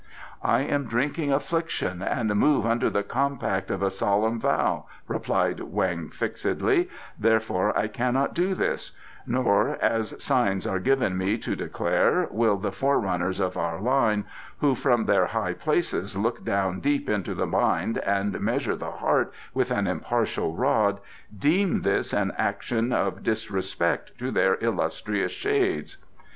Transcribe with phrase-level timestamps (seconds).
[0.41, 6.11] "I am drinking affliction and move under the compact of a solemn vow," replied Weng
[6.11, 6.89] fixedly,
[7.19, 8.93] "therefore I cannot do this;
[9.27, 14.23] nor, as signs are given me to declare, will the forerunners of our line,
[14.57, 19.31] who from their high places look down deep into the mind and measure the heart
[19.53, 20.99] with an impartial rod,
[21.37, 25.97] deem this an action of disrespect to their illustrious shades."